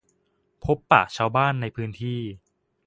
[0.63, 2.19] พบปะชาวบ้านในพื้นที่